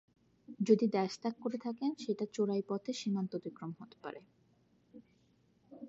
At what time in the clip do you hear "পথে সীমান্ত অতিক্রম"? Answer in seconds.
2.67-3.71